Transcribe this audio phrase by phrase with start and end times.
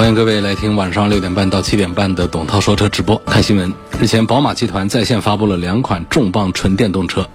[0.00, 3.18] 欢迎各位来听晚上六点半到七点半的董涛说车直播。
[3.26, 3.70] 看新闻，
[4.00, 7.28] 日前宝马集团在线发布了两款重磅纯电动车，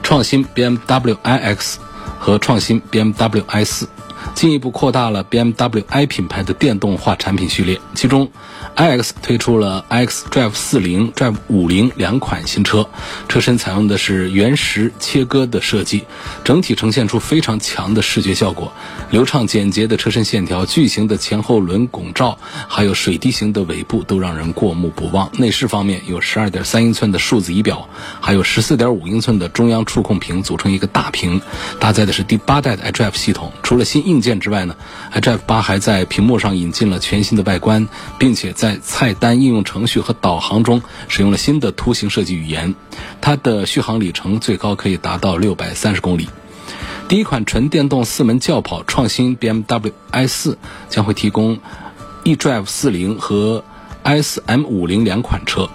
[0.00, 1.74] 创新 BMW iX
[2.20, 3.86] 和创新 BMW i4，
[4.34, 7.80] 进一步扩大了 BMW i 品牌的电动化产品序列。
[7.94, 8.30] 其中
[8.76, 12.86] ，iX 推出了 iX Drive 40、Drive 50两款新车，
[13.28, 16.04] 车身采用的是原石切割的设计，
[16.44, 18.72] 整体呈现出非常强的视觉效果。
[19.10, 25.30] 流畅简洁的车身线条、巨型的前后轮拱罩，还有水滴形的尾部，都让人过目不忘。
[25.38, 27.88] 内饰方面有12.3英寸的数字仪表，
[28.20, 31.40] 还有14.5英寸的中央触控屏组成一个大屏，
[31.78, 33.52] 搭载的是第八代的 iDrive 系统。
[33.62, 34.76] 除了新硬硬件之外呢
[35.12, 42.74] ，iDrive 八还在屏幕上引进了全新的外观，并且在菜单、应用程序和导航中使用了新的图形设计语言。
[43.20, 46.28] 它的续航里程最高可以达到630公里。
[47.08, 50.56] 第一款纯电动四门轿跑创新 BMW i4
[50.88, 51.58] 将会提供
[52.24, 53.64] eDrive 40和
[54.04, 55.68] i4 M50 两款车，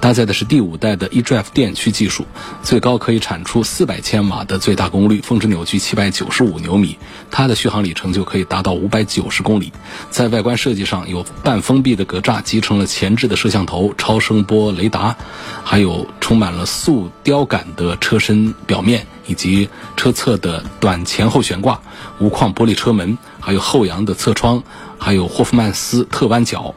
[0.00, 2.24] 搭载的是第五代的 eDrive 电驱技术，
[2.62, 6.98] 最高可以产出400千瓦的最大功率，峰值扭矩795牛米，
[7.30, 9.72] 它的续航里程就可以达到590公里。
[10.10, 15.16] 在外观设计上，有半封闭的格栅，集成了前置的摄像头、超声波雷达，
[15.64, 19.06] 还有充满了塑雕感的车身表面。
[19.28, 21.80] 以及车侧的短前后悬挂、
[22.20, 24.62] 无框玻璃车门，还有后扬的侧窗，
[24.98, 26.72] 还有霍夫曼斯特弯角，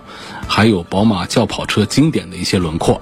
[0.50, 3.00] 还有宝马轿跑车经典的一些轮廓。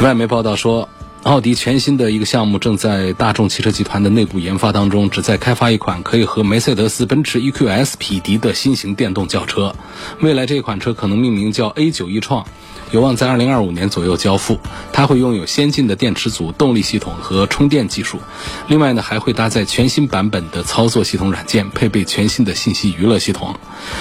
[0.00, 0.88] 外媒报道说，
[1.24, 9.74] 奥迪全新的一个项目正在大众汽车集团的内部研发当中，旨在开发一款可以和梅赛德斯奔驰 EQS 匹敌的新型电动轿车。
[10.20, 12.46] 未来这款车可能命名叫 A9 e 创。
[12.90, 14.58] 有望在二零二五年左右交付，
[14.94, 18.18] 它会拥有先进的电池组、动力系统和充电技术。
[18.66, 23.54] 另外呢，还会搭载全新版本的操作系统软件，配备全新的信息娱乐系统。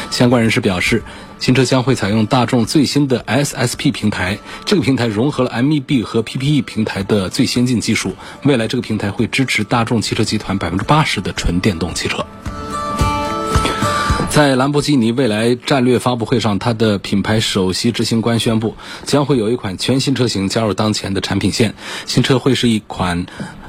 [0.09, 1.03] 相关人士表示，
[1.39, 8.15] 新车将会采用大众最新的 SSP 平台，这个平台融合了 MEB 和 PPE 平台的最先进技术。
[8.43, 12.25] 未来这个平台会支持大众汽车集团百分之八十的纯电动汽车。
[14.29, 21.73] 在兰博基尼未来战略发布会上，它的品牌首席执行官宣布，将会有一款全新车型加入当前的产品线。
[22.05, 23.25] 新车会是一款。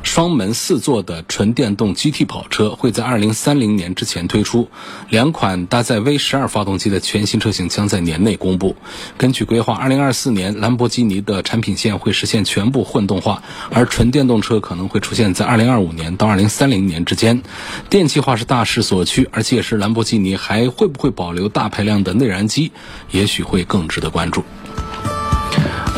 [0.08, 4.66] 双门四座的纯电动 GT 跑车会在二零三零年之前推出，
[5.10, 8.74] 两款搭载 V 十二发动机的全新车型将在年内公布。
[9.18, 17.42] 根据规划，二零二四年兰博基尼的产品线会实现全部混动化，而纯电动车可能会出现在二零二五年到二零三零年之间。
[17.90, 22.72] 电气化是大势所趋，而届时兰博基尼还会不会保留大排量的内燃机，
[23.10, 24.42] 也许会更值得关注。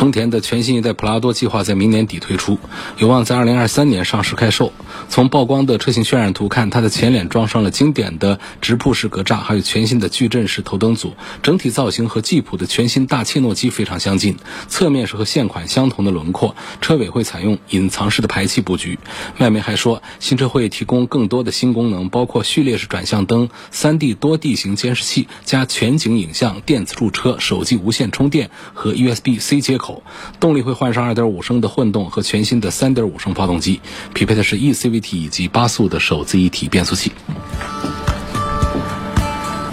[0.01, 2.57] 丰田的全新一代普拉多计划在明年底推出，
[2.97, 4.73] 有望在二零二三年上市开售。
[5.09, 11.13] 从曝光的车型渲染图看，它的前脸装上了经典的直瀑式格栅，还有全新的矩阵式头灯组，
[11.43, 14.37] 整体造型和吉普的全新大切诺基非常相近。
[14.67, 18.97] 侧面是和现款相同的轮廓，车尾会采用隐藏式的排气布局。
[19.37, 29.90] 外媒还说，新车会提供更多的新功能，包括序列式转向灯、三 D 多地形监视器、加全景影像、电子驻车、手机无线充电和 USB-C 接口。
[30.39, 33.81] 动力会换上2.5升的混动和全新的3.5升发动机，
[34.13, 37.11] 匹配的是 eCVT 以及八速的手自一体变速器。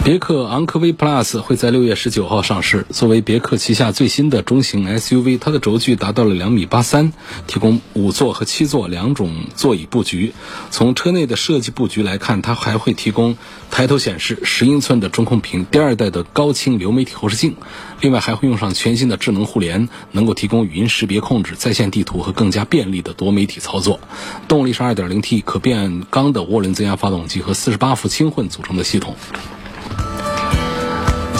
[0.08, 2.86] 别克昂科威 Plus 会在六月十九号上市。
[2.88, 7.12] 作为别克旗下最新的中型 SUV，它的轴距达到了两米八三，
[7.46, 10.32] 提供五座和七座两种座椅布局。
[10.70, 13.36] 从车内的设计布局来看，它还会提供
[13.70, 17.56] 抬头显示、十英寸的中控屏、第二代的高清流媒体后视镜。
[18.00, 24.00] 另外还会用上全新的智能互联，能够提供语音识别控制、在线地图和更加便利的多媒体操作。
[24.48, 29.14] 动力是 2.0T 可变缸的涡轮增压发动机和48伏轻混组成的系统。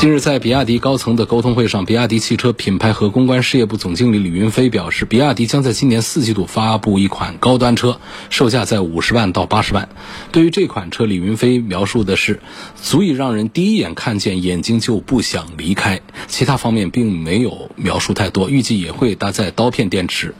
[0.00, 7.98] 近日，在比亚迪高层的沟通会上，比亚迪汽车品牌和公关事业部总经理李云飞表示，比亚迪将在今年四季度发布一款高端车，
[8.30, 9.88] 售价在五十万到八十万。
[10.30, 12.38] 对于这款车，李云飞描述的是
[12.80, 18.48] 足以让人第一眼看见眼睛就不想离开，其他方面并没有描述太多。
[18.48, 20.32] 预计也会搭载刀片电池。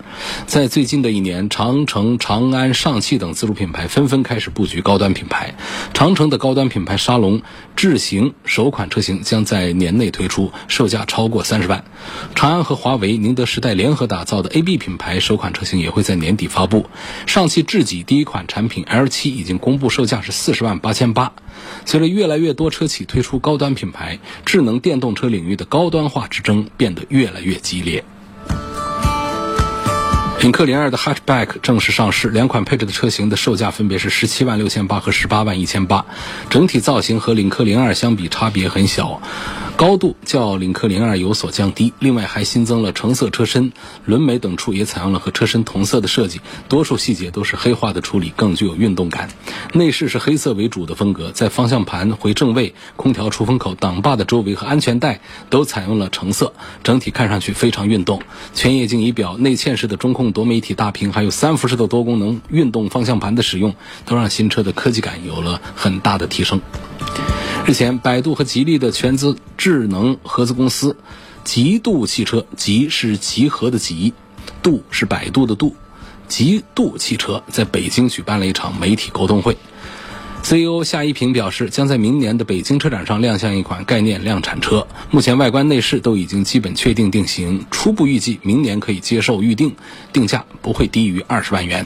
[0.46, 5.56] 在最近的一年，长城、长安、上汽等自主品牌纷纷开始布局高端品牌。
[5.94, 7.42] 长城的高端品牌沙龙
[7.74, 9.47] 智行首款车型将。
[9.48, 11.82] 在年内推出，售价超过三十万。
[12.34, 16.84] 长安和华为、宁德时代联合打造的 AB 品牌首款车型也会在年底发布。
[17.26, 21.32] 上汽自己第一款产品 L 七已经公布，售价是四十万八千八。
[21.86, 28.04] 随着越来越多车企推出高端品牌，智能电动车领域的高端化之争变得越来越激烈。
[30.40, 36.06] 领克零二的 Hatchback 正式上市，两款配置的车型的售价分别是十七万六千八和十八万一千八，
[36.48, 39.20] 整体造型和领克零二相比差别很小，
[39.78, 41.92] 高度较领克零二有所降低。
[42.00, 43.72] 另外还新增了橙色车身，
[44.04, 49.28] 轮眉等处也采用了和车身同色的设计，多数细节都是黑化的处理，更具有运动感。
[49.72, 58.20] 内饰是黑色为主的风格，在方向盘、回正位、空调出风口、挡把的周围和安全带都采用了橙色，整体看上去非常运动。
[58.54, 60.32] 全液晶仪表、内嵌式的中控。
[60.32, 63.76] 多媒体大屏，还有三辐式的多功能运动方向盘的使用，
[64.06, 66.60] 都让新车的科技感有了很大的提升。
[67.66, 70.96] 日前，百度和吉利的全资智能合资公司
[71.44, 74.14] 极度汽车（极是集合的极，
[74.62, 75.76] 度是百度的度），
[76.28, 79.56] 极度汽车在北京举办了一场媒体沟通会。
[80.42, 84.86] CEO 夏一平表示，将在明年的北京车展上亮相一款概念量产车。
[85.10, 89.76] 目前外观内饰都已经基本确定定型，初步预计明年可以接受预定，
[90.10, 91.84] 定价不会低于二十万元。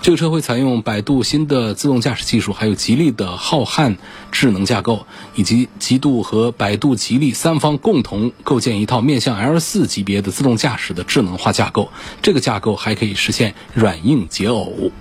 [0.00, 3.96] 这个车会采用百度新的自动驾驶技术，还有吉利的浩瀚
[4.30, 11.90] 智能架构，以及极度和百度、吉利三方共同构建一套面向 L4 级别的自动驾驶的智能化架构。
[12.22, 14.92] 这个架构还可以实现软硬结耦。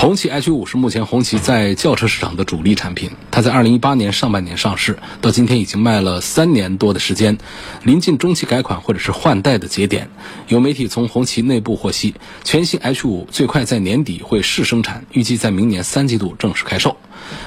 [0.00, 3.10] 红旗 H 五是目前红旗在轿车市场的主力产品。
[3.32, 7.36] 它在二零一八年上半年上市，到今天已经卖了三年多的时间，
[7.82, 10.08] 临近中期改款或者是换代的节点。
[10.46, 12.14] 有媒体从红旗内部获悉，
[12.44, 16.96] 全新 H 五最快在年底会试生产，预计在明年三季度正式开售。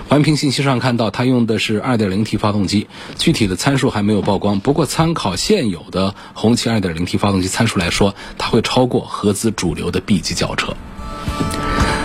[0.09, 2.85] 环评信息上看到，它用的是二点零 T 发动机，
[3.17, 4.59] 具体的参数还没有曝光。
[4.59, 10.75] 不过，参考现有的红旗二点零 T 发动机参数来说，它会超过合资主流的 B 级轿车。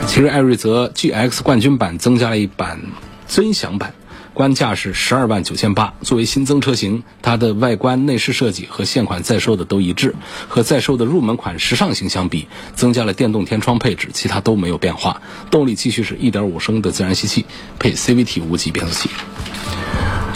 [0.06, 2.81] 奇瑞艾瑞泽 GX 冠军版增加了一版
[3.26, 3.93] 尊享版，
[4.32, 5.93] 官价是十二万九千八。
[6.00, 10.14] 作为新增车型，它的外观、内饰设计和现款在售的都一致，
[10.49, 15.20] 和在售的入门款时尚型相比，增加了电动天窗配置，其他都没有变化。
[15.50, 17.44] 动力继续是一点五升的自然吸气，
[17.79, 19.11] 配 CVT 无级变速器。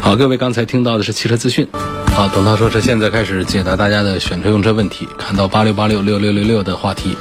[0.03, 1.67] 好，各位刚才听到的是汽车资讯。
[2.13, 5.09] 好，董涛说车现在开始解答大家的选车用车问题。
[5.17, 7.17] 看到八六八六六六六六的话题，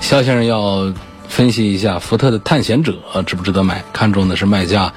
[0.00, 0.92] 肖先生要。
[1.28, 2.94] 分析一下福特的探险者
[3.26, 3.84] 值不值得买？
[3.92, 4.92] 看中的是卖价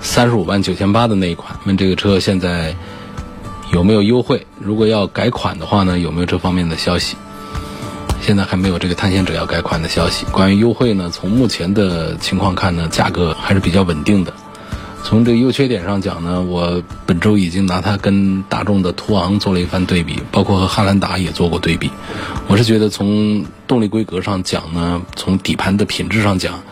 [0.00, 1.58] 三十五万九千八的那一款。
[1.66, 2.74] 问这个车现在
[3.72, 4.46] 有没有优惠？
[4.58, 5.98] 如果要改款的话呢？
[5.98, 7.16] 有没有这方面的消息？
[8.20, 10.24] 现在还没有这个探险者要改款的消息。
[10.32, 11.10] 关于优惠呢？
[11.12, 14.32] 从目前的情况看呢，价格还是比较稳定的。
[15.04, 21.90] 从这个优缺点上讲呢，我本周已经拿它跟大众的途昂做了一番对比，包括和汉兰达也做过对比。
[22.46, 26.62] 我是觉得从动力规格上讲呢，从底盘的品质上讲，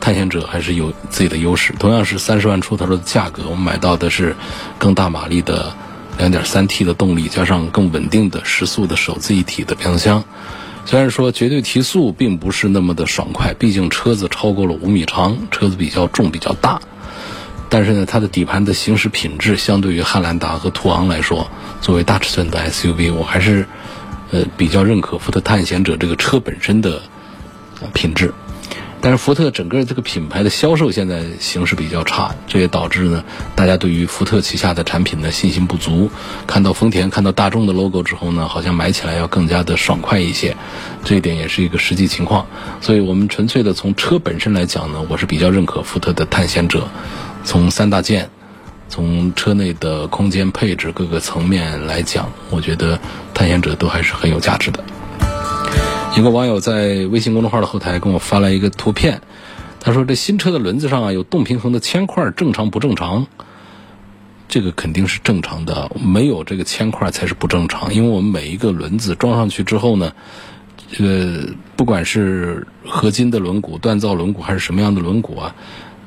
[0.00, 1.74] 探险者还是有自己的优势。
[1.78, 4.36] 同样是三十万出头的价格，我们买到的是
[4.78, 5.72] 更大马力的
[6.18, 10.22] 2.3T 的动力，加上更稳定的时速的手自一体的变速箱。
[10.84, 16.80] 虽然说绝对提速并不是那么的爽快，毕竟车子超过了五米长，车子比较重比较大。
[17.70, 21.50] 但是呢，它的底盘的行驶品质相对于汉兰达和途昂来说，
[21.80, 23.66] 作为大尺寸的 SUV，我还是
[24.30, 27.02] 呃比较认可福特探险者这个车本身的
[27.92, 28.32] 品质。
[29.00, 33.22] 但是福特整个这个品牌的销售现在形势比较差，这也导致呢
[33.54, 36.10] 大家对于福特旗下的产品的信心不足。
[36.48, 40.56] 看到丰田、看到大众的 logo 之后呢，好像买起来要更加的爽快一些，
[41.04, 42.44] 这一点也是一个实际情况。
[42.80, 46.88] 所以我们纯粹的从车本身来讲呢，我是比较认可福特的探险者。
[47.48, 48.28] 从三大件，
[48.90, 53.00] 从车内的空间配置各个层面来讲，我觉得
[53.32, 54.84] 探险者都还是很有价值的。
[56.14, 59.22] 一个网友在微信公众号的后台跟我发来一个图片，
[59.80, 63.26] 他说：“这新车的轮子上啊有动平衡的铅块，正常不正常？”
[64.46, 67.94] 这个肯定是正常的，没有这个铅块才是不正常。
[67.94, 70.12] 因为我们每一个轮子装上去之后呢，
[70.92, 75.54] 这个不管是合金的轮毂、锻造轮毂还是什么样的轮毂啊。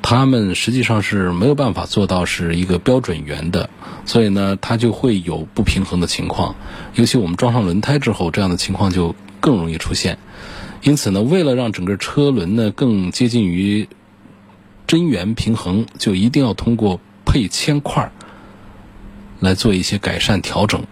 [0.02, 3.70] 它们实际上是没有办法做到是一个标准圆的，
[4.04, 6.54] 所以呢，它就会有不平衡的情况。
[6.94, 10.18] 尤其我们装上轮胎之后，这样的情况就更容易出现。
[10.82, 13.88] 因此呢，为了让整个车轮呢更接近于
[14.86, 18.10] 真圆平衡，就一定要通过配铅块
[19.38, 20.84] 来做一些改善调整。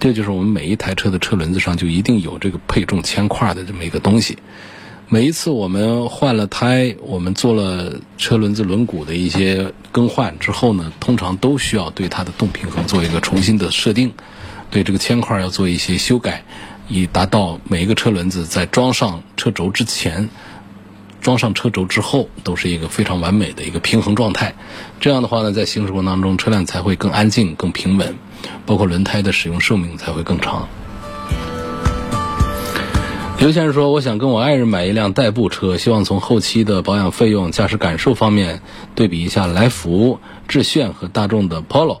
[0.00, 4.38] 这就是我们每一台车的车轮子上就一定有这个配重铅块的这么一个东西。
[5.14, 14.12] 每一次我们换了胎，我们做了车轮子轮毂的一些更换之后呢，通常都需要对它的动平衡做一个重新的设定，
[14.72, 16.42] 对这个铅块要做一些修改，
[16.88, 20.28] 以达到每一个车轮子在装上车轴之前。
[21.20, 24.52] 装上车轴之后，都是一个非常完美的一个平衡状态。
[24.98, 28.16] 这样的话呢，在行驶过程当中，车辆才会更安静、更平稳，
[28.66, 30.68] 包括轮胎的使用寿命才会更长。
[33.44, 38.62] 刘先生说：“我想跟我爱人买一辆代步车，希望从后期的保养费用、驾驶感受方面
[38.94, 41.98] 对比一下来福、致炫和大众的 Polo。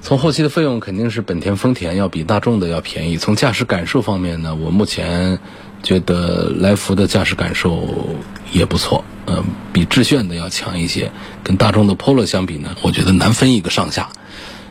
[0.00, 3.16] 从后期的费用，肯定是本田、丰田要比大众的要便宜。
[3.16, 5.40] 从驾驶感受方面呢，我目前。”
[5.82, 7.88] 觉得来福的驾驶感受
[8.52, 11.10] 也不错，嗯，比致炫的要强一些。
[11.42, 14.10] 跟大众的 Polo 相比呢，我觉得难分一个上下。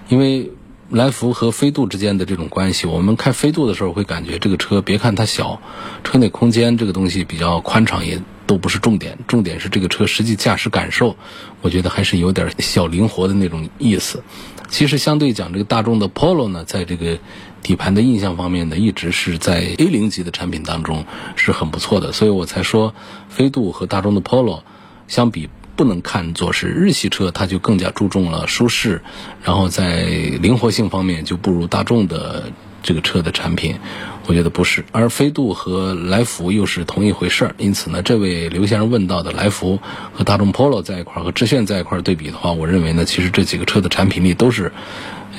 [0.07, 0.49] 因为
[0.91, 5.61] 来福和飞度之间的这种关系，我们开飞度的时候会感觉这个车，别看它小，
[6.03, 9.17] 车内空间这个东西比较宽敞，也都不是重点。
[9.25, 11.15] 重点是这个车实际驾驶感受，
[11.61, 14.21] 我觉得还是有点小灵活的那种意思。
[14.67, 17.19] 其实相对讲，这个大众的 Polo 呢，在这个
[17.61, 21.05] 底盘的印象方面呢，一直是在 A 零级的产品当中
[21.37, 22.93] 是很不错的，所以我才说
[23.29, 24.63] 飞度和大众的 Polo
[25.07, 25.49] 相比，
[25.81, 29.01] 不能看作是日系车，它就更加注重了舒适，
[29.43, 32.51] 然后在灵活性方面就不如大众的
[32.83, 33.79] 这个车的产品，
[34.27, 34.85] 我觉得不是。
[34.91, 39.79] 而飞度和来福又是同一回事儿，因此呢，这位刘先生问到的来福
[40.13, 44.71] 和大众 Polo 在一块儿和致炫在一块儿对比的话，我认为呢，其实这几个车的产品力都是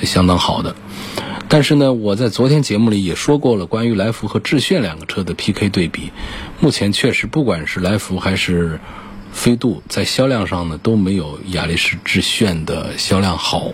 [0.01, 0.75] 相当好的。
[1.47, 6.11] 但是呢，我在昨天节目里也说过了，关于来福和致炫两个车的 PK 对比，
[6.59, 8.81] 目前确实不管是来福还是
[9.33, 13.71] 飞度，在销量上呢都没有雅力士致炫的销量好，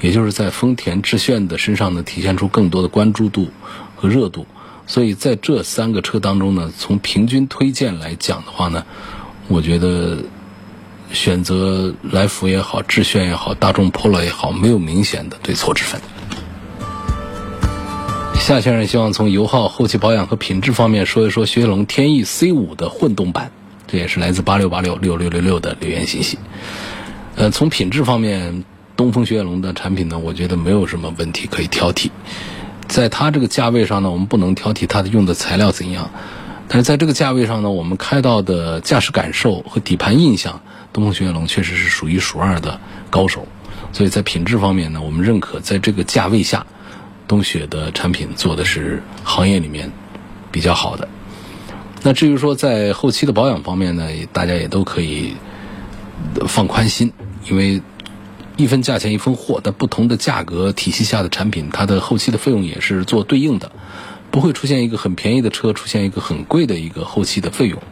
[0.00, 3.48] 也就是在丰田致炫的身上呢体现出更多的关注度
[3.96, 4.46] 和热度。
[4.86, 8.86] 所以在这三个车当中呢，从平均推荐来讲的话呢，
[9.48, 10.18] 我觉得
[11.12, 16.00] 选择来福也好，致炫也好，大众 Polo 也好，没有明显的对错之分。
[18.34, 23.52] 夏先生希望从油耗、后期保养和品质方面说一说雪铁龙天翼 C 五的混动版，
[23.90, 26.38] 这也是来自八六八六六六六六的留言信息。
[27.36, 28.64] 呃，从品质方面，
[28.96, 32.10] 东风雪铁龙的产品呢，我觉得没有什么问题可以挑剔。
[32.86, 36.10] 在它这个价位上呢，我们不能挑剔它的用的材料怎样，
[36.68, 40.60] 但是在这个价位上呢，我们开到的驾驶感受和底盘印象，
[40.92, 42.80] 东风雪铁龙确实是数一数二的
[43.10, 43.46] 高手。
[43.92, 46.64] 所以在品质方面呢，我们认可在这个价位下。
[47.28, 49.92] 东雪的产品做的是行业里面
[50.50, 51.06] 比较好的。
[52.02, 55.34] 那至于说在后期的保养方面呢，大家也都可以
[56.48, 57.12] 放宽心，
[57.48, 57.82] 因为
[58.56, 63.70] 一分价钱一分货，但不同的价格体系下的产品，它的后期的费用也是做对应的，
[64.30, 67.82] 不会出现一个很便宜的车出现一个很贵的一个后期的费用。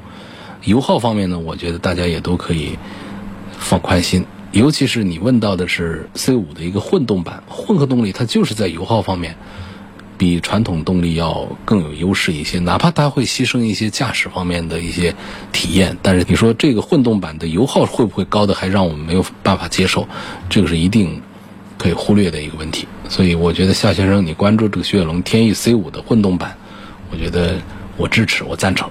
[0.64, 2.78] 油耗方面呢，我觉得大家也都可以
[3.58, 4.24] 放宽心。
[4.52, 9.36] 尤其是你问到的是 C 五的一个混动版，混合动力它就是在油耗方面
[10.18, 15.14] 比传统动力要更有优势一些，哪怕它会牺牲一些驾驶方面的一些
[15.52, 20.08] 体验，但是你说这个混动版的油耗会不会高的还让我们没有办法接受，
[20.50, 21.22] 这个是一定
[21.78, 22.88] 可以忽略的一个问题。
[23.08, 26.56] 所以我觉得夏先生你关注这个雪铁龙天翼 C 五的混动版，
[27.10, 27.54] 我觉得
[27.96, 28.90] 我支持，我赞成。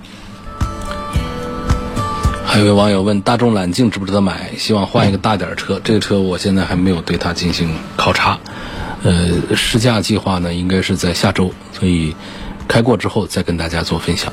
[2.46, 4.51] 还有位网友问：大众揽境值不值得买？
[4.57, 5.81] 希望换一个大点的车。
[5.84, 8.39] 这个车我现在还没有对它进行考察，
[9.04, 12.16] 呃，试驾计划呢应该是在下周，所以
[12.68, 14.32] 开过之后再跟大家做分享。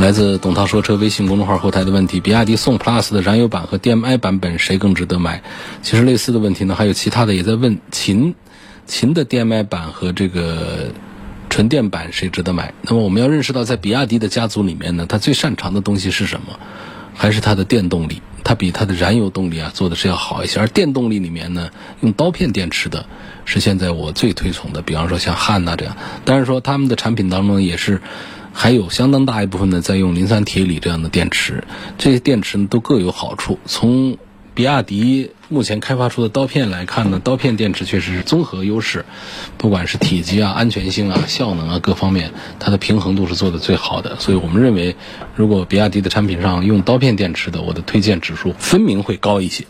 [0.00, 5.42] 来自董涛说车微信公众号后台的问题：比亚迪宋 PLUS 的燃油版和 DM-i 版本谁更值得买？
[5.82, 8.34] 其实类似的问题呢还有其他的也在问秦
[8.86, 10.92] 秦的 DM-i 版和这个。
[11.50, 12.74] 纯电版谁值得买？
[12.82, 16.60] 那么我们要认识到，在比亚迪的家族里面呢，它最擅长的东西是什么？
[17.14, 18.20] 还是它的电动力？
[18.48, 20.58] 它比它的燃油动力啊做的是要好一些。
[20.58, 21.68] 而电动力里面呢，
[22.00, 23.04] 用刀片电池的
[23.44, 24.80] 是现在我最推崇的。
[24.80, 28.00] 比方说像汉娜这样，但是说他们的产品当中也是
[28.54, 31.62] 还有相当大一部分呢在用磷酸铁锂这样的电池。
[31.98, 33.58] 这些电池呢都各有好处。
[33.66, 34.16] 从
[34.58, 39.04] 比亚迪目前开发出的刀片来看呢，刀片电池确实是综合优势，
[39.56, 44.16] 不管是体积啊、安全性啊、效能啊各方面，它的平衡度是做的最好的。
[44.18, 44.96] 所以我们认为，
[45.36, 49.64] 如果比亚迪的产品上用刀片电池的，我的推荐指数分明会高一些。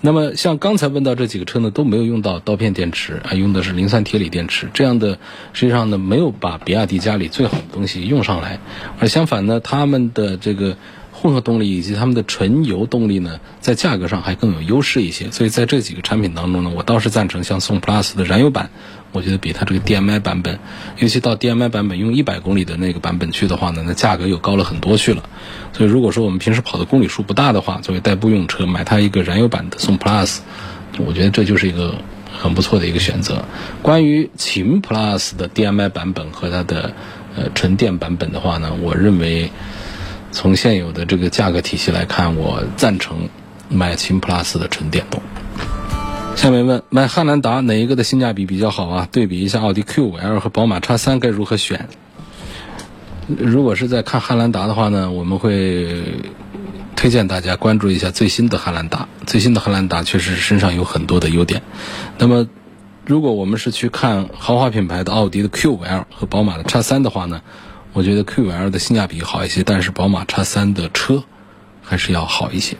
[0.00, 5.18] 那么像刚才问到这几个车呢，都没有用到刀片电池啊，用的是磷酸铁锂电池，这样的
[5.52, 8.58] 实际上呢，没有把比亚迪家里最好的东西用上来。
[9.00, 10.78] 而相反呢，他们的这个。
[11.20, 15.30] 混合动力以及它们的纯油动力呢，在价格上还更有优势一些。
[15.30, 18.70] 所以在这几个产品当中呢，我倒是赞成像宋 PLUS 的燃油版，
[19.12, 20.58] 我觉得比它这个 DMI 版本，
[20.98, 25.22] 尤其到 DMI 版本用一百公里的那个版本去的话呢，那价格又高了很多去了。
[25.72, 30.38] 所以如果说我们平时跑的公里数不大的话，作为代步用车，买它一个燃油版的宋 PLUS，
[30.98, 31.94] 我觉得这就是一个。
[32.32, 33.44] 很不错的一个选择。
[33.82, 36.94] 关于秦 Plus 的 DMI 版本和它的
[37.36, 39.50] 呃纯电版本的话呢，我认为
[40.32, 43.28] 从现有的这个价格体系来看，我赞成
[43.68, 45.20] 买秦 Plus 的纯电动。
[46.36, 49.08] 下面问买汉兰达哪一个的性价比比较好啊？
[49.10, 51.88] 对比一下奥迪 Q5L 和宝马 X3 该如何选？
[53.26, 56.02] 如果是在看汉兰达的话呢，我们会。
[56.96, 59.08] 推荐大家关注一下最新的汉兰达。
[59.24, 61.62] 最新的汉兰达确实身上有很多的优点。
[62.18, 62.46] 那么，
[63.06, 67.40] 如果我们是去看豪华品牌的奥迪的 Q5L 和宝马的 X3 的话呢，
[67.92, 71.24] 我觉得 Q5L 的性价比好一些，但是宝马 X3 的车
[71.82, 72.76] 还是要好一些。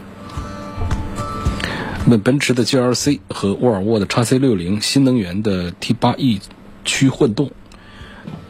[2.06, 6.40] 那奔驰的 GLC 和沃尔沃的 XC60 新能源的 T8
[6.84, 7.50] 驱混动，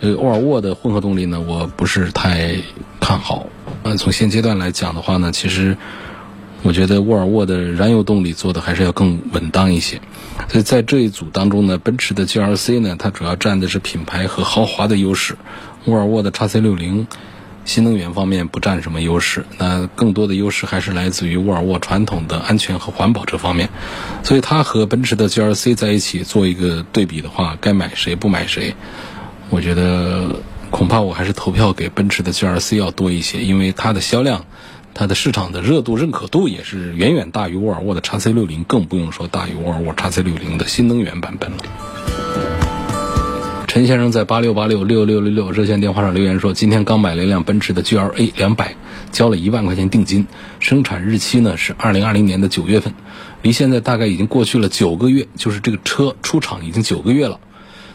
[0.01, 2.57] 呃，沃尔沃的混合动力呢，我不是太
[3.01, 3.47] 看好。
[3.83, 5.77] 嗯，从现阶段来讲的话呢，其实
[6.63, 10.01] 我觉得沃尔沃的燃油动力做的还是要更稳当一些。
[10.49, 15.35] 所以在这一组当中呢，奔驰的 GLC 呢，它主要占的是品牌和豪华的优势；
[15.87, 17.07] 沃尔沃的 XC60
[17.65, 23.69] 新能源方面不占什么优势，那更多的优势还是来自于沃尔沃传统的安全和环保这方面。
[24.23, 28.75] 所以它和奔驰的 GLC 在一起做一个对比的话，该买谁不买谁？
[29.49, 30.37] 我觉得。
[30.71, 34.45] 恐怕我还是投票给奔驰的 GLC 要多一些，因为它的销量、
[35.01, 41.57] 它的市场的热度、认可度也是远远大于沃尔沃的 XC60，更不用说大于沃尔沃 XC60 的新能源版本了。
[43.67, 48.75] 陈先生在八六八六六六六六热线电话上留言说：“今天刚买了一辆奔驰的 GLA 两百，
[49.11, 50.27] 交了一万块钱定金，
[50.59, 52.93] 生产日期呢是二零二零年的九月份，
[53.41, 57.41] 离现在大概已经过去了九个月，就是这个车出厂已经九个月了。”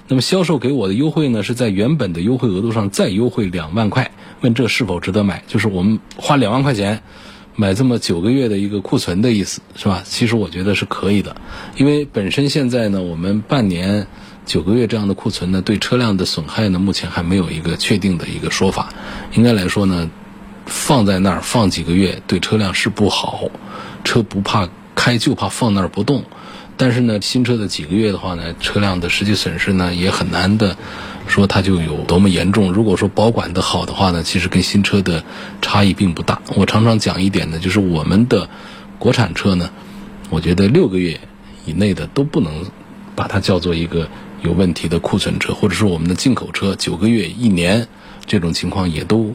[0.08, 4.12] 那么销售给我的优惠呢，是在原本的优惠额度上再优惠两万块。
[4.42, 5.44] 问这是否值得买？
[5.48, 7.02] 就是我们花两万块钱
[7.56, 10.04] 买这么九个月的一个库存的意思，是吧？
[10.06, 11.36] 其实我觉得是可以的，
[11.78, 14.06] 因为本身现在呢，我们半年
[14.46, 18.94] 九个月这样的库存呢，对车辆的损害呢，目前还没有一个确定的一个说法。
[19.34, 20.08] 应该来说呢，
[20.68, 23.50] 放在那儿放几个月对车辆是不好，
[24.04, 26.24] 车不怕开就怕放那儿不动。
[26.78, 30.76] 但是呢，新车的几个月的话呢，车辆的实际损失呢也很难的
[31.28, 32.74] 说它就有多么严重。
[32.74, 35.24] 如果说保管的好的话呢，其实跟新车的
[35.62, 36.42] 差异并不大。
[36.56, 38.50] 我常常讲一点呢，就是我们的
[39.00, 39.70] 国产车呢，
[40.30, 41.20] 我觉得六个月
[41.66, 42.66] 以内的都不能
[43.16, 44.10] 把它叫做一个
[44.42, 47.88] 有问题的库存车，或者说我们的进口车九个月、一年
[48.26, 49.34] 这种情况也都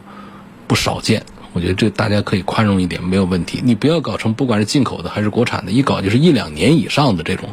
[0.67, 1.25] 不少见。
[1.53, 3.59] 我觉得这大家可以宽容一点，没有问题。
[3.61, 7.49] 你不要搞成不管是进口的还是国产的，一搞就是一两年以上的这种，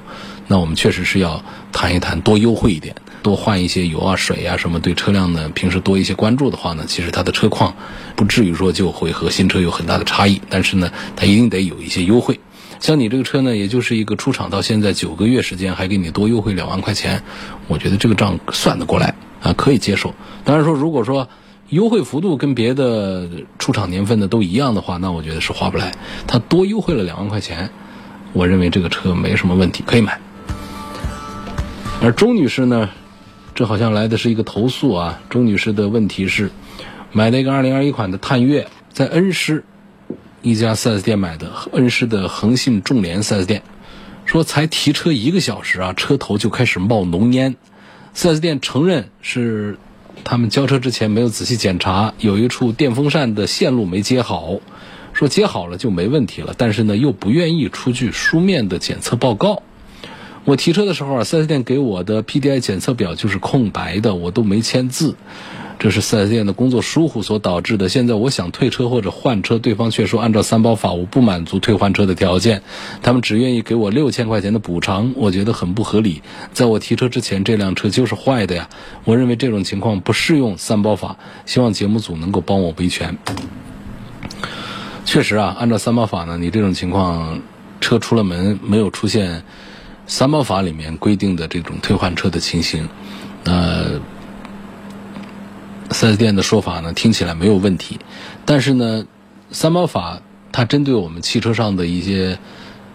[0.47, 7.75] 那我们确实是要谈一谈，多优惠一点，多换一些油啊、水啊什么，对车辆呢平时多一些关注的话呢，其实它的车况
[8.15, 10.41] 不至于说就会和新车有很大的差异。
[10.49, 12.39] 但是呢，它一定得有一些优惠。
[12.79, 17.21] 像你这个车呢，也就是一个出厂到现在九个月时间，还给你多优惠两万块钱，
[17.67, 20.15] 我觉得这个账算得过来啊，可以接受。
[20.45, 21.29] 当然说，如果说。
[21.70, 23.28] 优惠幅度跟别的
[23.59, 25.92] 出厂年份的都一样的话，那我觉得是划不来。
[26.26, 27.68] 它多优惠了两万块钱，
[28.33, 30.18] 我认为这个车没什么问题，可以买。
[32.00, 32.88] 而钟女士呢，
[33.54, 35.20] 这好像来的是一个投诉啊。
[35.28, 36.50] 钟女士的问题是，
[37.12, 39.62] 买了一个2021款的探岳，在恩施
[40.40, 43.62] 一家 4S 店买的，恩施的恒信众联 4S 店，
[44.24, 47.57] 说才提车一个小时啊，车头就开始冒浓烟。
[48.14, 49.76] 4S 店承认是。
[50.24, 54.59] 他们交车之前没有仔细检查，有一处电风扇的线路没接好，
[55.12, 59.62] 说接好了就没问题了，但是呢又不愿意出具书面的检测报告。
[60.44, 65.16] 我提车的时候啊，4S 店给我的 PDI 检测表就是空白的，我都没签字。
[65.79, 67.88] 这是四 S 店的工作疏忽所导致的。
[67.88, 72.62] 现在我想退车或者换车，对方却说按照三包法，我不满足退换车的条件，
[73.01, 76.23] 他们只愿意给我六千块钱的补偿，我觉得很不合理。
[76.53, 78.69] 在我提车之前，这辆车就是坏的呀。
[79.05, 83.17] 我认为这种情况不适用三包法，希望节目组能够帮我维权。
[85.05, 87.41] 确实啊，按照三包法呢，你这种情况，
[87.81, 89.45] 车出了门没有出现
[90.09, 92.88] 三包法里面规定的这种退换车的情形，
[93.45, 94.01] 呃。
[95.90, 97.98] 4S 店的说法呢，听起来没有问题，
[98.44, 99.07] 但是呢，
[99.51, 100.20] 三包法
[100.53, 102.38] 它针对我们汽车上的一些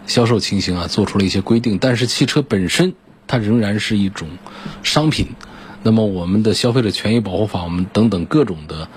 [0.05, 1.77] 销售情形啊，做出了一些规定。
[1.79, 2.93] 但是汽车本身
[3.25, 4.27] 它仍然是一种
[4.83, 5.27] 商品，
[5.81, 8.87] 那么我们的消费者权益保护法，我们等等各种的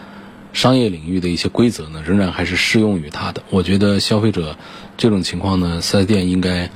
[0.52, 3.42] 商业领域的一些规则呢，仍然还是适用于它的。
[3.50, 4.56] 我觉得消费者
[4.96, 6.70] 这种情况呢，四 S 店应该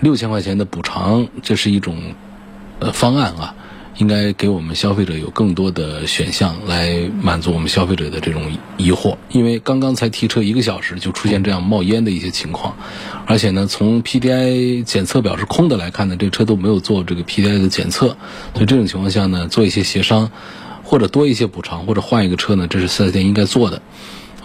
[0.00, 2.14] 六千块钱的补偿，这是一种
[2.78, 3.54] 呃方案啊。
[3.98, 8.42] 应该给我们消费者有更多的选项来满足我们消费者的这种
[8.76, 12.76] 疑惑，因为刚刚才提车一个小时就出现这样冒烟的一些情况，
[13.26, 18.16] 而且呢，从 PDI 检测表是空的来看呢，这车都没有做这个 PDI 的检测，
[18.52, 20.30] 所以这种情况下呢，做一些协商，
[20.82, 23.80] 或者多一些补偿，或者换一个车呢，这是四 S 店应该做的。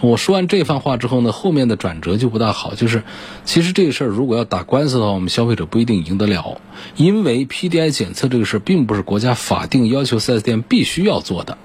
[0.00, 2.74] 我说完这番话之后呢，后面的转折就不大好。
[2.74, 3.02] 就是，
[3.44, 6.60] 其实这个事儿如果要打官司的话，我们消费者不一定赢得了，
[6.96, 11.58] 因为 PDI 检测这个事儿并不是国家法定要求 4S 店必须要做的。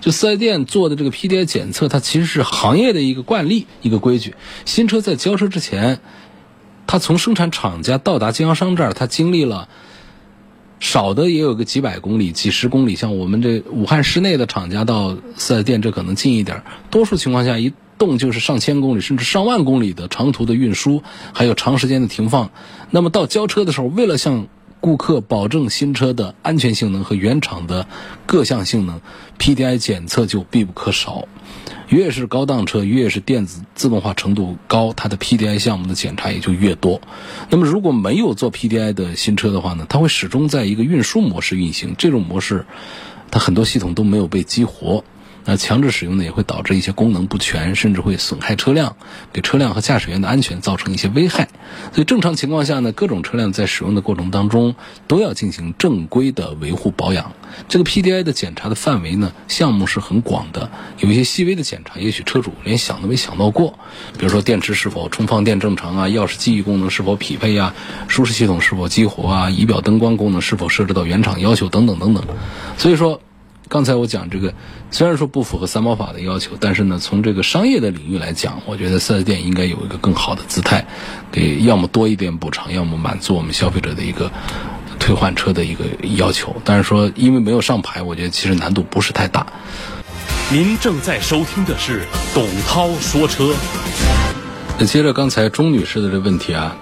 [0.00, 4.34] 就 4S 店做的这个 PDI 检测，它其实是行业的一个惯例、一个规矩。
[4.64, 6.00] 新车在交车之前，
[6.86, 9.68] 它从生产厂家到达经销商这儿，它经历了
[10.80, 12.96] 少的也有个几百公里、几十公里。
[12.96, 16.62] 像我们这武汉市内的厂家到 4S 店，这可能近一点。
[16.90, 22.50] 多数情况下一动就是上千公里甚至上万公里的长途的运输，还有长时间的停放。
[22.90, 24.48] 那么到交车的时候，为了向
[24.80, 27.86] 顾客保证新车的安全性能和原厂的
[28.24, 29.02] 各项性能
[29.38, 31.28] ，PDI 检测就必不可少。
[31.90, 37.00] 越是高档车，越是电子自动化程度高，它的 PDI 项目的检查也就越多。
[37.50, 41.96] 那么如果没有做 PDI 的新车的话呢，它会始终在一个运输模式运行。
[41.98, 42.64] 这种模式，
[43.32, 45.04] 它很多系统都没有被激活。
[45.44, 48.96] 那强制使用呢，也会导致一些功能不全，甚至会损害车辆，
[49.32, 51.48] 给车辆和驾驶员的安全造成一些危害。
[51.92, 54.74] 所以正常情况下呢，各种车辆在使用的过程当中
[55.06, 57.32] 都要进行正规的维护保养。
[57.68, 63.78] 这个 PDI 的检查的范围呢，项目是很广的，有一些细微的检查，也许车主连想都没想到过。
[64.18, 67.74] 比如说电池是否充放电正常啊，钥匙记忆功能是否匹配啊，
[68.08, 72.24] 舒适系统是否激活啊，仪表灯光功能是否设置到原厂要求等等等等。
[72.76, 73.20] 所以说。
[73.70, 74.52] 刚才我讲这个，
[74.90, 80.84] 虽然说不符合三包法的要求，但是呢，从这个商业的领域来讲，我觉得四 S 店应该有一个更好的姿态，
[81.30, 84.28] 给要么多一点补偿，要么满足我们消费者的一个
[84.98, 85.84] 退换车的一个
[86.16, 86.56] 要求。
[86.64, 89.46] 但是说因为没有上牌，我觉得其实难度不是太大。
[90.50, 92.02] 您正在收听的是
[92.34, 93.54] 董涛说车。
[94.80, 96.76] 那接着刚才钟女士的这问题啊。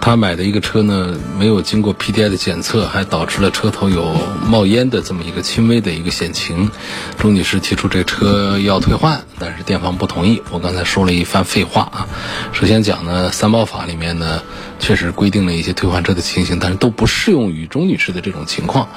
[0.00, 4.14] 他买的一个车呢，没有经过 PDI 的检测，还导致了车头有
[4.46, 6.70] 冒烟的这么一个轻微的一个险情。
[7.18, 10.42] 钟女士提出这车要退换，但是店方不同意。
[10.50, 12.08] 我刚才说了一番废话啊。
[12.52, 14.42] 首先讲呢，三包法里面呢，
[14.78, 18.88] 确实规定了一些退换车的情形，但是都不适用于钟女士的这种情况。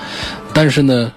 [0.53, 1.11] 但是呢，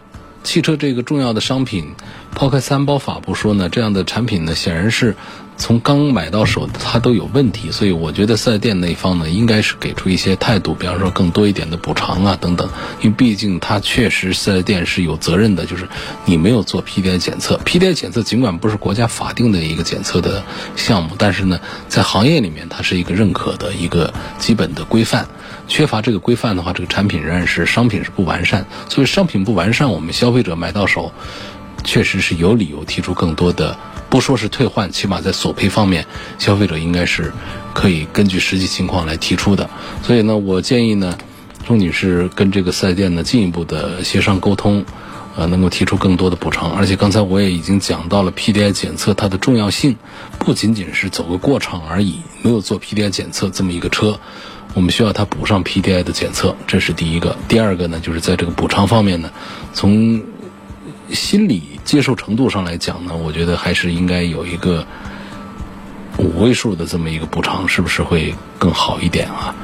[0.44, 1.94] 汽车这个重要的商品，
[2.32, 5.16] 抛开三包法不说呢，这样的产品呢，显然是。
[5.56, 12.68] 从刚买到手，它都有问题，所以我觉得四 S 店那方呢，应该是给出一些态度，比方说更多一点的补偿啊等等。
[13.00, 15.86] 因为毕竟它确实四 S 店是有责任的，就是
[16.24, 20.42] 你没有做 PDI 检测，PDI 检测尽管不是国家法定的一个检测的
[20.74, 25.28] 项目，但是呢，在行业里面它是一个认可的一个基本的规范。
[25.66, 28.66] 缺乏这个规范的话，这个产品仍然是商品是不完善。
[28.88, 31.12] 所以商品不完善，我们消费者买到手，
[31.82, 33.76] 确实是有理由提出更多的。
[34.10, 36.06] 不说是退换，起码在索赔方面，
[36.38, 37.32] 消费者应该是
[37.72, 39.68] 可以根据实际情况来提出的。
[40.02, 41.18] 所以呢，我建议呢，
[41.66, 44.84] 钟女士跟这个四 S 店呢进一步的协商沟通，
[45.36, 46.70] 呃，能够提出更多的补偿。
[46.72, 49.96] 而且刚才我也已经讲到了 PDI 检测它的重要性，
[50.38, 52.20] 不仅仅是走个过场而已。
[52.42, 54.20] 没有做 PDI 检测这么一个车，
[54.74, 57.36] 我们需要它补上 PDI 的检测，这是第一个。
[57.48, 59.30] 第二个呢，就是在这个补偿方面呢，
[59.72, 60.22] 从
[61.10, 64.86] 心理接受程度上来讲呢，我觉得还是应该有一个
[66.18, 69.54] 五位数的这么一个补偿，是不是会更好一点啊？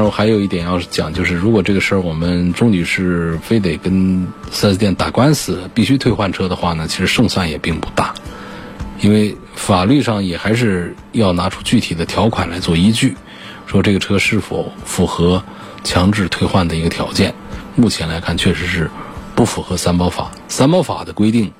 [0.00, 8.14] 然，后还有一点要讲，就是如果这个事儿我们钟女士非得跟四 S 店打官司，必须退换车的话呢，其实胜算也并不大，
[9.00, 13.14] 因为法律上也还是要拿出具体的条款来做依据，
[13.66, 15.44] 说这个车是否符合
[15.84, 17.34] 强制退换的一个条件。
[17.76, 18.90] 目前来看，确实是。
[19.32, 20.30] 不符合三包法。
[20.48, 21.50] 三包法的规定，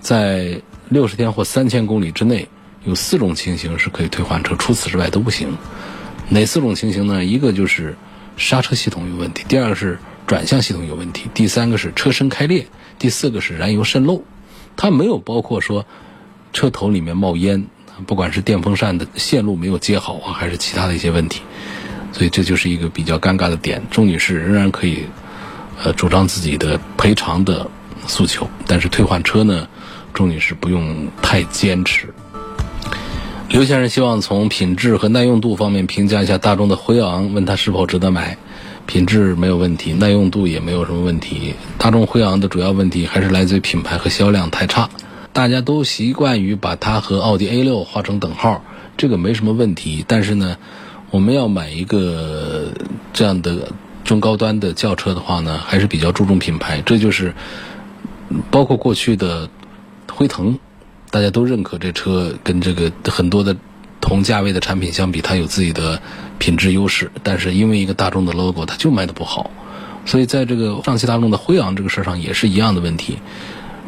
[0.00, 2.48] 在六十天或三千公里之内，
[2.82, 5.56] 有四种情形是可以退换车，除此之外都不行。
[6.28, 7.24] 哪四种情形呢？
[7.24, 7.96] 一个就是
[8.36, 12.66] 刹车系统有问题，第二个是转向系统有问题，第三个是车身开裂，
[12.98, 14.22] 第四个是燃油渗漏。
[14.76, 15.86] 它没有包括说
[16.52, 17.66] 车头里面冒烟，
[18.06, 21.42] 不管是电风扇的线路没有接好啊，还是其他的一些问题。
[22.12, 23.82] 所以这就是一个比较尴尬的点。
[23.90, 25.04] 钟女士仍然可以。
[25.82, 27.68] 呃，主张自己的赔偿的
[28.06, 29.66] 诉求，但是退换车呢，
[30.12, 32.14] 钟女士不用太坚持。
[33.48, 38.36] 刘先生希望从品质和耐用度方面评价一下大众的辉昂，问他是否值得买。
[38.86, 41.54] 品质没有问题，耐用度也没有什么问题。
[41.78, 44.90] 大众辉昂的主要问题还是来自于品牌和销量太差。
[45.32, 48.64] 大家都习惯于把它和奥迪 A 六画成等号，
[48.96, 50.04] 这个没什么问题。
[50.06, 50.56] 但是呢，
[51.10, 52.72] 我们要买一个
[53.12, 53.72] 这样的
[54.04, 56.82] 中高端的轿车的话呢，还是比较注重品牌。
[56.84, 57.34] 这就是
[58.50, 59.48] 包括过去的
[60.12, 60.58] 辉腾，
[61.14, 63.56] 大家都认可这车跟这个很多的
[64.00, 66.02] 同价位的产品相比，它有自己的
[66.40, 67.08] 品质优势。
[67.22, 69.52] 但是因为一个大众的 logo，它就卖的不好。
[70.06, 73.18] 所以在这个上汽大众的辉昂这个事儿上也是一样的问题。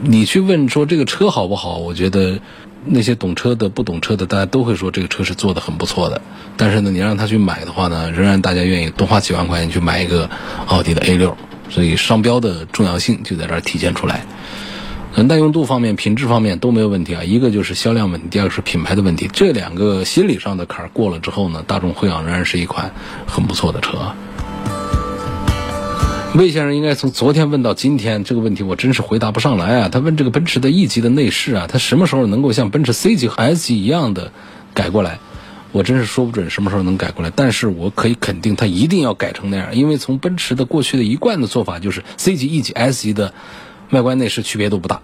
[0.01, 1.79] 你去问说这个车好不好？
[1.79, 2.39] 我觉得
[2.85, 6.23] 那些懂车的、不懂车的，大家都会说这个车是做的很不错的。
[6.57, 10.31] 但是呢，你让他去买的话呢，仍然大家愿意多花几万块钱去买一个
[10.69, 11.37] 奥迪的 A 六。
[11.71, 14.25] 所以商标的重要性就在这儿体现出来。
[15.22, 17.24] 耐用度方面、品质方面都没有问题啊。
[17.24, 19.31] 一个就是销量问题，第二个是品牌的问题。
[19.33, 22.90] 这两个心理上的坎儿过了之后呢，大众辉昂仍然是一款
[23.26, 24.12] 很不错的车。
[26.35, 29.88] 魏先生应该从昨天问到今天，这个问题我真是回答不上来啊！
[29.88, 34.33] 他问这个奔驰的 E 级的内饰啊，它什么时候能够像奔驰 C 级和 S 级一样的
[34.74, 35.18] 改过来？
[35.72, 37.33] 我真是说不准什么时候能改过来。
[37.35, 43.33] 但是我可以肯定，它一定要改成那样，因为从奔驰的过去的一贯的做法就是 C 级、E 级、S 级的
[43.90, 45.01] 外观内饰区别都不大，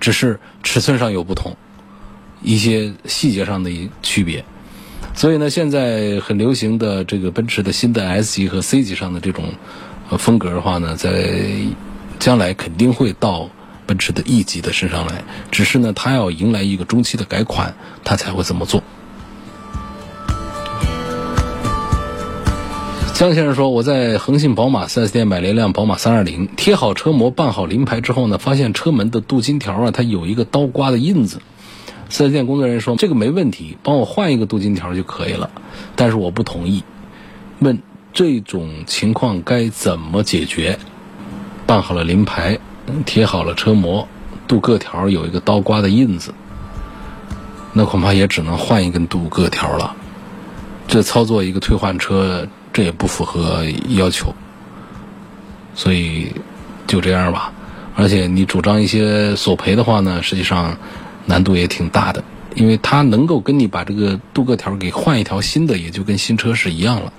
[0.00, 1.56] 只是尺寸上有不同，
[2.42, 3.70] 一些细节上的
[4.02, 4.44] 区别。
[5.14, 9.44] 所以呢，现在很流行的这个奔驰的新的 S 级和 C 级上的这种。
[10.18, 11.40] 风格的话呢，在
[12.18, 13.48] 将来肯定会到
[13.86, 18.82] 奔驰的 E 级的身上来，只是呢，它要迎来一个中期的改款，它才会这么做。
[23.22, 31.40] 张先生说：“我在恒信宝马 4S 店买了一辆宝马320，贴好车膜、办好临牌之后呢，发现车门的镀金条啊，它有一个刀刮的印子。
[32.10, 35.50] 4S 店工作人员说：这个没问题，帮我换一个镀金条就可以了。
[35.94, 36.82] 但是我不同意，
[37.60, 37.80] 问。”
[38.12, 40.80] 这种情况该怎么解决？
[41.64, 42.58] 办好了临牌，
[43.06, 44.08] 贴好了车膜，
[44.48, 46.34] 镀铬条有一个刀刮的印子，
[47.72, 49.94] 那恐怕也只能换一根镀铬条了。
[50.88, 54.34] 这操作一个退换车，这也不符合要求，
[55.74, 56.32] 所以
[56.86, 57.52] 就这样吧。
[57.94, 60.78] 而且你主张一些索赔的话呢，实际上
[61.26, 67.12] 难度也挺大的，因为他能够跟你把这个镀铬条给换一条新的，也就跟新车是一样了。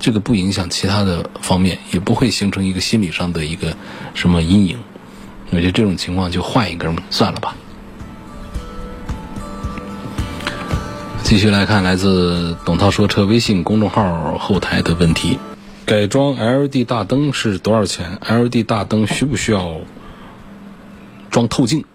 [0.00, 3.76] 这个不影响其他的方面，也不会形成一个心理上的一个
[4.14, 4.78] 什么阴影。
[5.50, 7.54] 我觉得这种情况就换一根算了吧。
[11.24, 15.38] 继续来看来自董涛说车微信公众号后台的问题：
[15.86, 19.80] 改装 LED 大灯是多少钱？LED 大灯需不需要
[21.30, 21.86] 装透镜？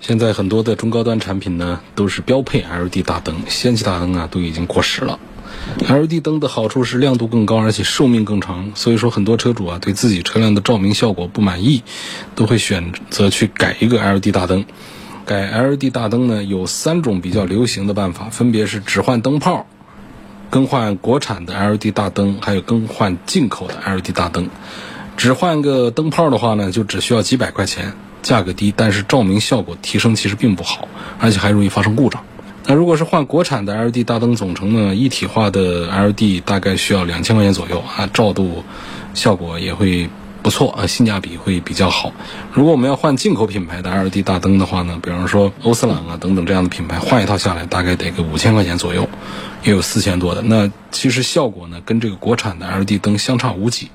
[0.00, 5.18] 现在很多的中高端产品呢都是标配 LED 大灯，氙气大灯啊都已经过时了。
[5.86, 8.72] LED 灯的好处是亮度更高，而且寿命更长。
[8.74, 11.82] 所以说，很多车主啊，对自己车辆的照明效果不满意，
[12.34, 14.64] 都会选择去改一个 LED 大灯。
[15.24, 19.66] 改 LED 大灯呢，有三种比较流行的办法，分别是只换灯泡、
[20.50, 24.48] 更换国产的 LED 大灯，还有更换进口的 LED 大灯。
[25.16, 32.22] 只换个灯泡的话呢，就只需要几百块钱，价格低，但是照明效果提升其实并不好，而且还容易发生故障。
[32.66, 34.94] 那如果是换国产的 LED 大灯总成呢？
[34.94, 38.64] 一体化的 LED 大概需要两千块钱左右啊，照度
[39.12, 40.08] 效果也会
[40.44, 42.12] 不错啊，性价比会比较好。
[42.52, 49.08] 如果我们要换进口品牌的 LED 大灯的话呢，比方说欧司朗啊等等这样的品牌，换一套下来大概得个五千块钱左右，
[49.64, 50.42] 也有四千多的。
[50.42, 53.88] 那其实效果呢，跟这个国产的 LED 灯相差无几。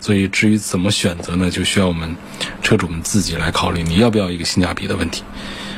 [0.00, 2.16] 所以至于怎么选择呢，就需要我们
[2.60, 5.22] 车主们自己来考虑，你要不要一个性价比的问题。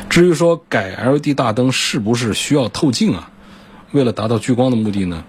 [0.09, 3.31] 至于说改 LED 大灯是不是需要透镜啊？
[3.93, 5.25] 为了达到聚光的目的呢，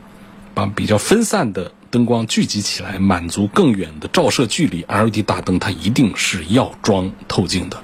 [0.53, 7.81] 把比较分散的灯光聚集起来，满足更远的照射距离，LED 大灯它一定是要装透镜的。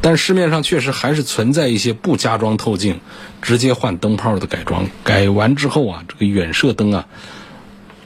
[0.00, 3.00] 但市面上确实还是存在一些不加装透镜，
[3.40, 4.88] 直接换灯泡的改装。
[5.04, 7.06] 改完之后啊，这个远射灯啊，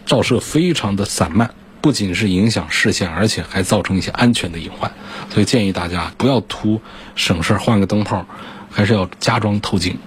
[0.04, 1.54] 照射非常的散漫。
[1.80, 4.92] 不仅是影响视线，而且还造成一些安全的隐患，
[5.32, 6.80] 所以建议大家不要图
[7.14, 8.26] 省事换个灯泡，
[8.70, 9.98] 还是要加装透镜。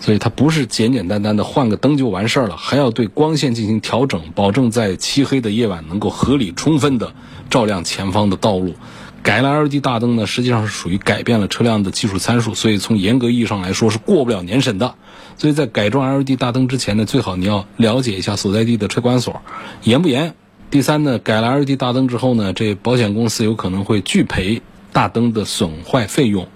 [0.00, 7.12] 所以它不是简简单单的换个灯就完事儿了，还要对光线进行调整，保证在漆黑的夜晚能够合理充分的
[7.50, 8.74] 照亮前方的道路。
[9.22, 14.94] 改了 LED 大灯呢，实际上是属于改变了车辆的技术参数，所以从严格意义上来说是过不了年审的。
[15.36, 19.42] 所以在改装 LED 大灯之前呢，最好你要了解一下所在地的车管所
[19.82, 20.34] 严不严。
[20.70, 26.48] 第三呢，改了 LED 大灯之后呢，这保险公司有可能会拒赔大灯的损坏费用。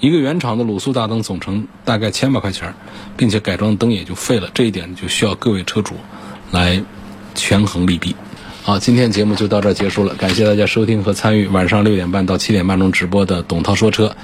[0.00, 2.74] 一个原厂的卤素大灯总成大概千把块钱，
[3.16, 4.50] 并且改装灯也就废了。
[4.52, 5.94] 这一点就需要各位车主
[6.50, 6.82] 来
[7.34, 8.14] 权衡利弊。
[8.62, 14.14] 好，今天节目就到这儿结束了，感谢大家收听和参与晚上六点半到七点半钟直播的董涛说车。